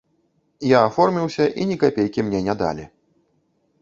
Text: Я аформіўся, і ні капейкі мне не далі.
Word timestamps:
Я 0.69 0.79
аформіўся, 0.87 1.43
і 1.51 1.61
ні 1.73 1.79
капейкі 1.85 2.25
мне 2.31 2.39
не 2.49 2.57
далі. 2.63 2.89